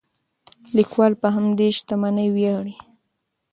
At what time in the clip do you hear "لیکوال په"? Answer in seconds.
0.77-1.27